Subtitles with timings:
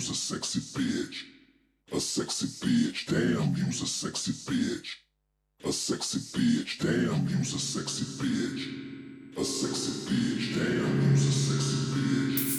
[0.00, 1.24] You's a sexy bitch.
[1.92, 3.04] A sexy bitch.
[3.04, 4.88] Damn, you's a sexy bitch.
[5.62, 6.78] A sexy bitch.
[6.80, 9.36] Damn, you's a sexy bitch.
[9.36, 10.54] A sexy bitch.
[10.54, 12.49] Damn, you's a sexy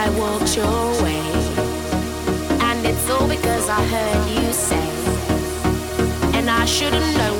[0.00, 1.22] I walked your way.
[2.68, 4.88] And it's all because I heard you say,
[6.38, 7.37] and I should've known.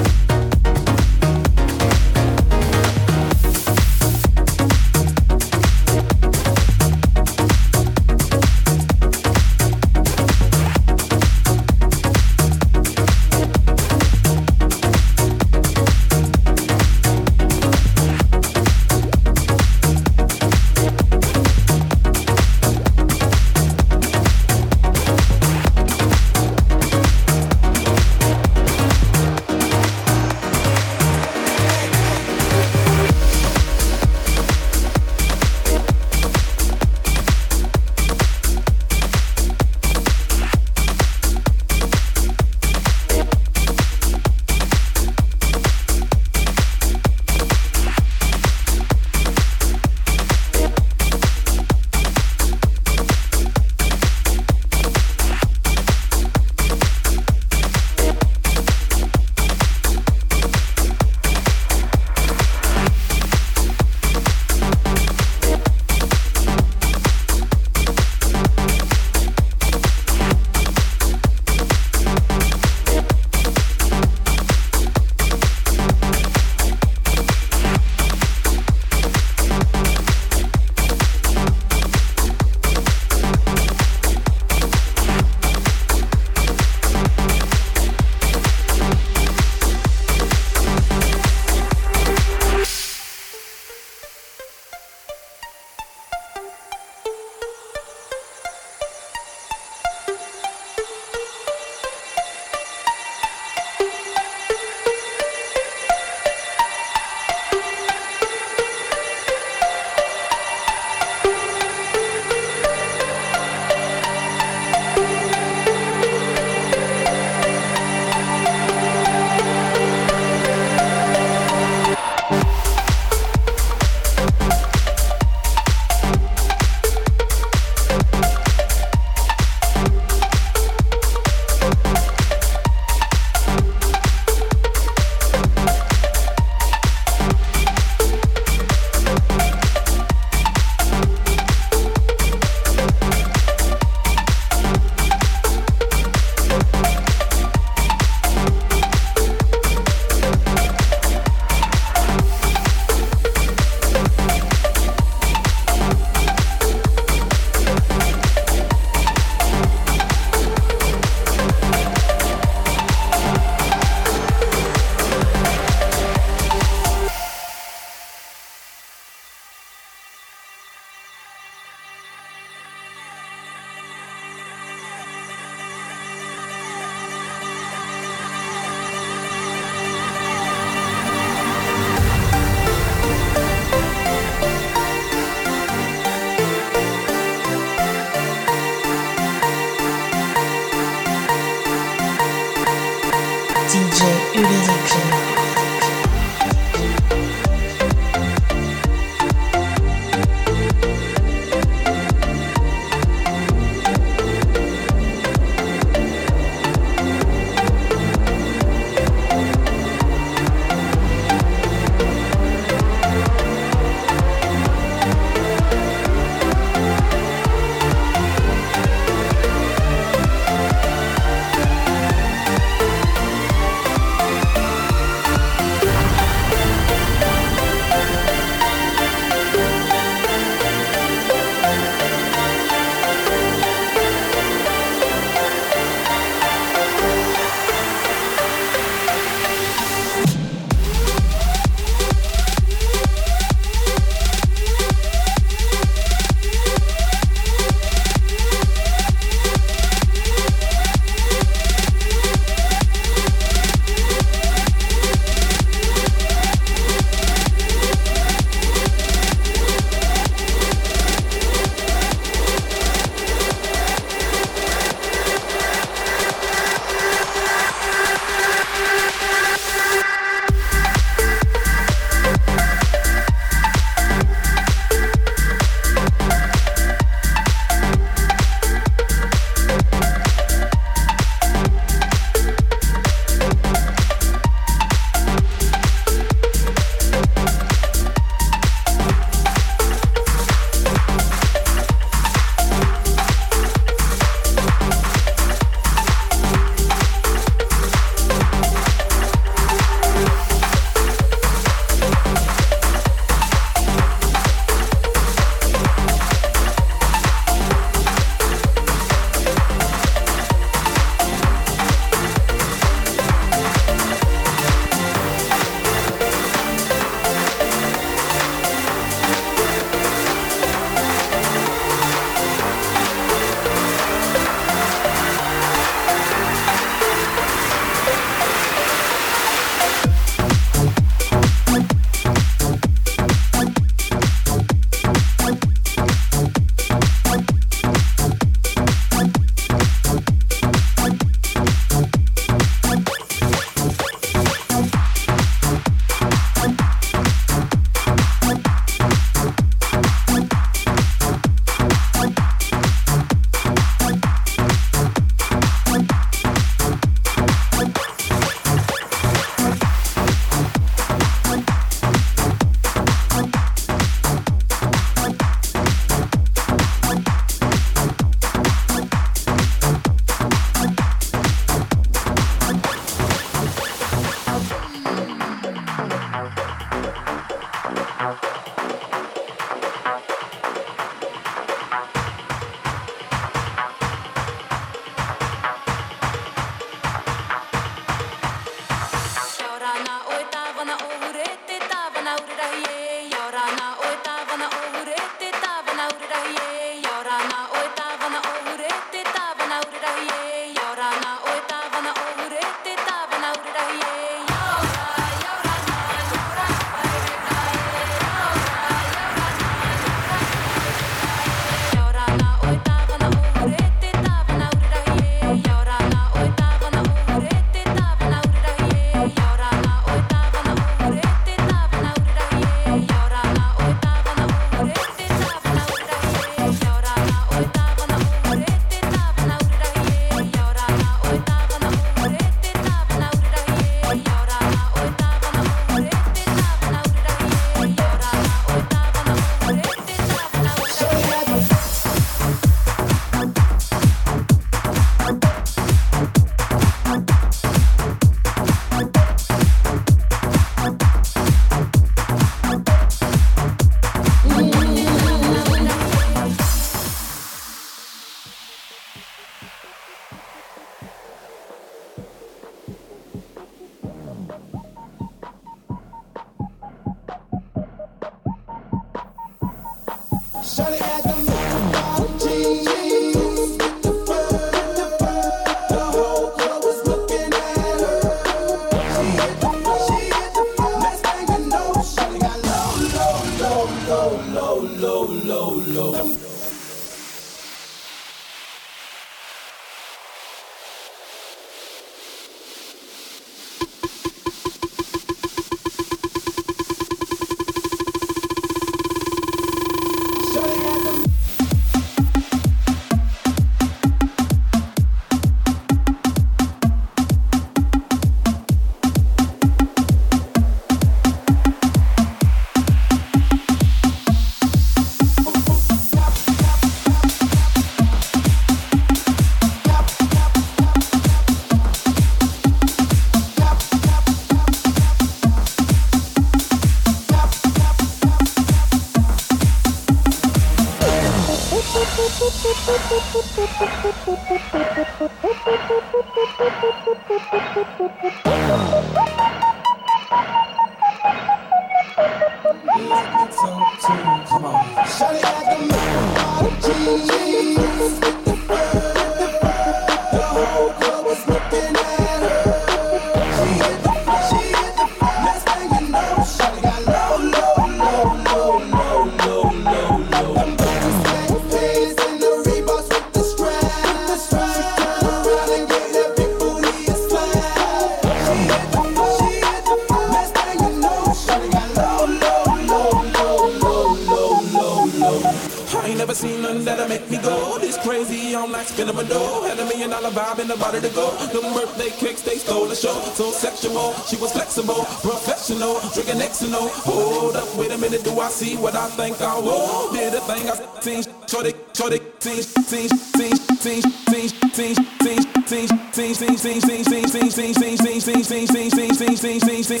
[599.92, 600.00] Shut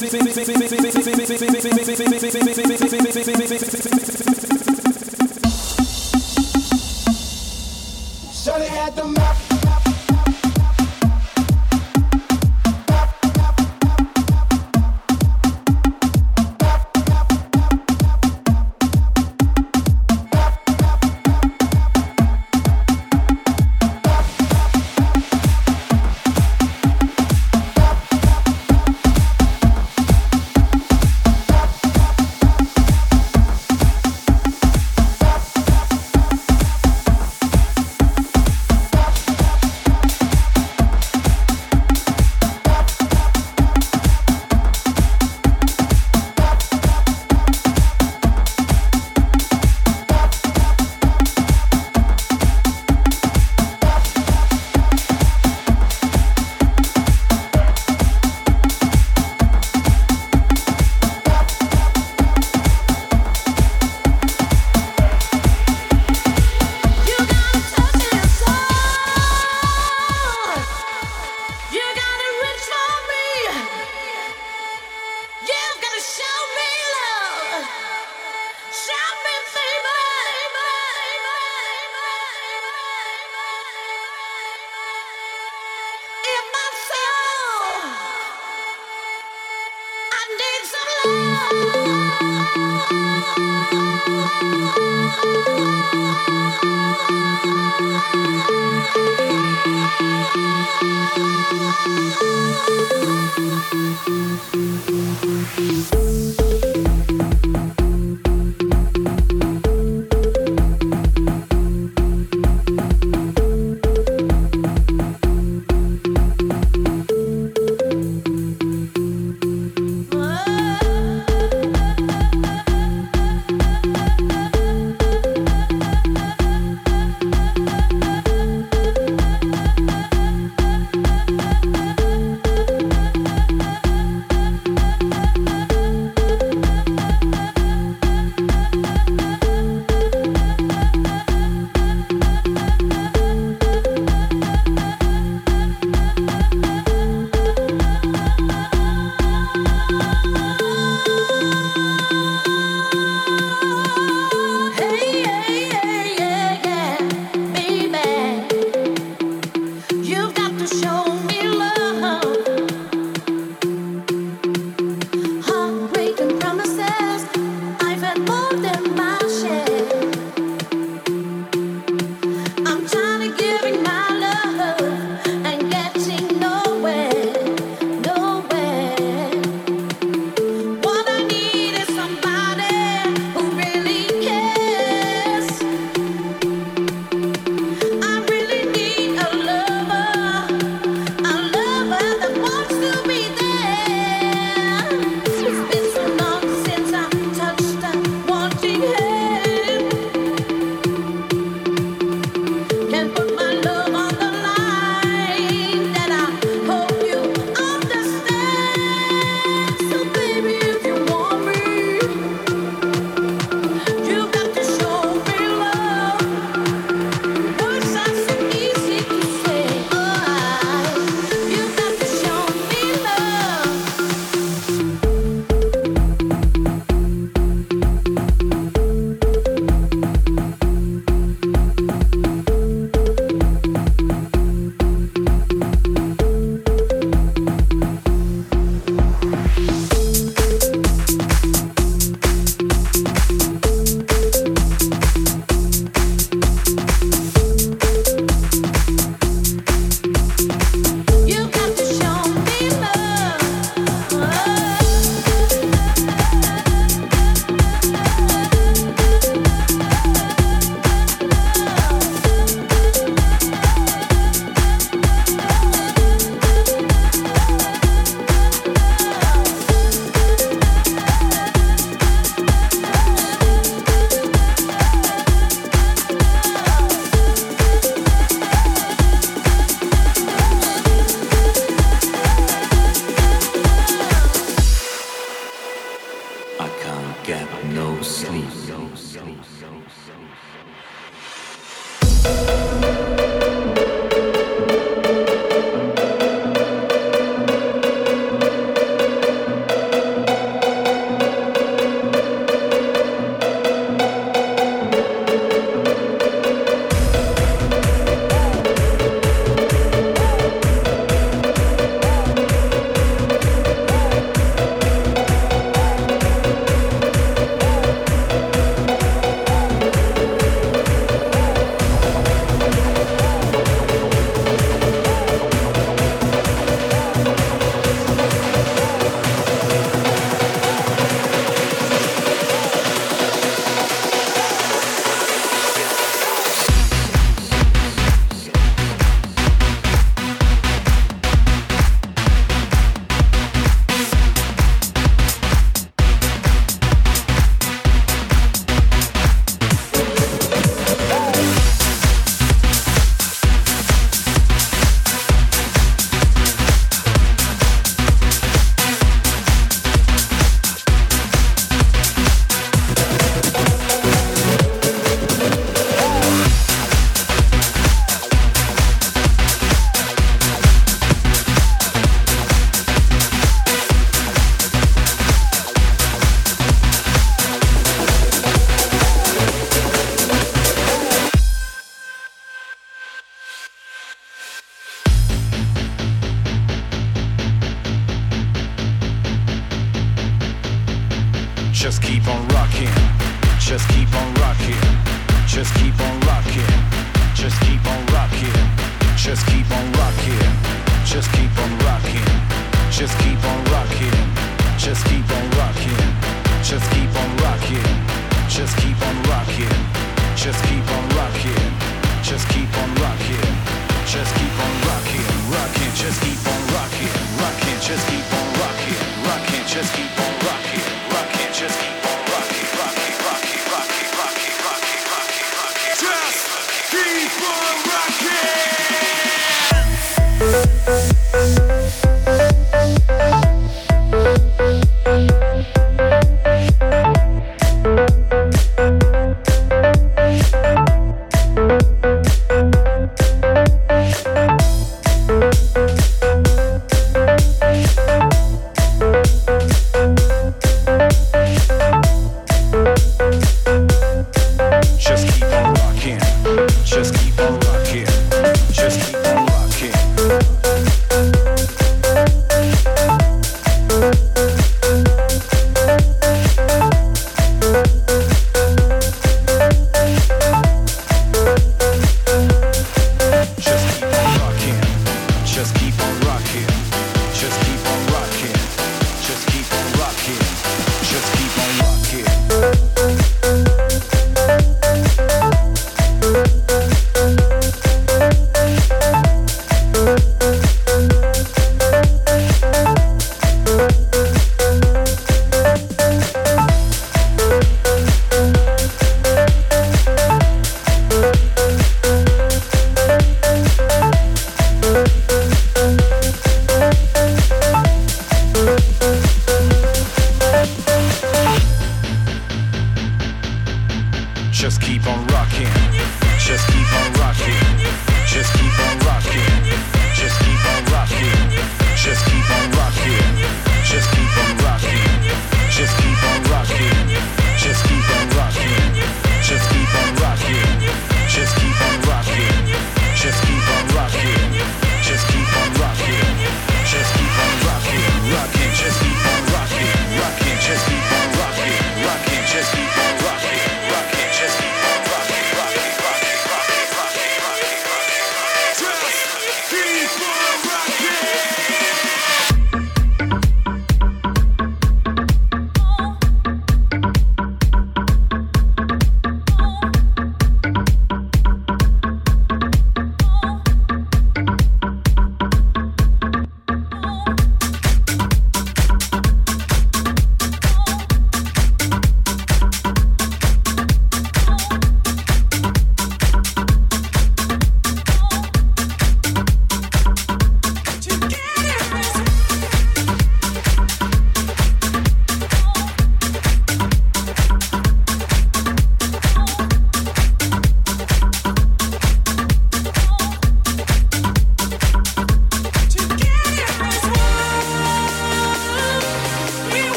[8.62, 9.81] it at the mouth.